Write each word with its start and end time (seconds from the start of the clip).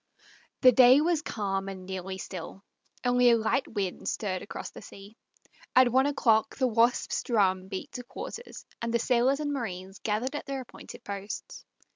The 0.61 0.71
day 0.71 0.99
was 0.99 1.21
calm 1.21 1.69
and 1.69 1.85
nearly 1.85 2.17
still; 2.17 2.63
only 3.05 3.29
a 3.29 3.37
light 3.37 3.67
wind 3.67 4.09
stirred 4.09 4.41
across 4.41 4.71
the 4.71 4.81
sea. 4.81 5.15
At 5.75 5.91
one 5.91 6.07
o'clock 6.07 6.57
the 6.57 6.65
Wasp's 6.65 7.21
drum 7.21 7.67
beat 7.67 7.91
to 7.91 8.03
quarters, 8.03 8.65
and 8.81 8.91
the 8.91 8.97
sailors 8.97 9.39
and 9.39 9.53
marines 9.53 9.99
gathered 9.99 10.35
at 10.35 10.47
their 10.47 10.61
appointed 10.61 11.03
posts. 11.03 11.65